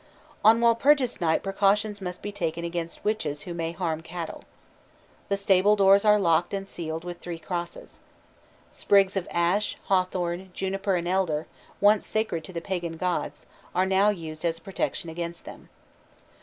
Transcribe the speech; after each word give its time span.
On 0.43 0.59
Walpurgis 0.59 1.21
Night 1.21 1.43
precaution 1.43 1.93
must 2.01 2.23
be 2.23 2.31
taken 2.31 2.65
against 2.65 3.05
witches 3.05 3.41
who 3.41 3.53
may 3.53 3.71
harm 3.71 4.01
cattle. 4.01 4.43
The 5.29 5.37
stable 5.37 5.75
doors 5.75 6.03
are 6.03 6.17
locked 6.19 6.55
and 6.55 6.67
sealed 6.67 7.03
with 7.03 7.19
three 7.19 7.37
crosses. 7.37 7.99
Sprigs 8.71 9.15
of 9.15 9.27
ash, 9.29 9.77
hawthorn, 9.89 10.49
juniper, 10.55 10.95
and 10.95 11.07
elder, 11.07 11.45
once 11.79 12.03
sacred 12.07 12.43
to 12.45 12.51
the 12.51 12.61
pagan 12.61 12.97
gods, 12.97 13.45
are 13.75 13.85
now 13.85 14.09
used 14.09 14.43
as 14.43 14.57
a 14.57 14.61
protection 14.63 15.07
against 15.07 15.45
them. 15.45 15.69